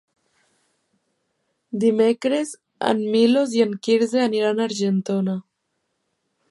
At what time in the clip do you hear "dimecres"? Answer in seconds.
1.83-2.55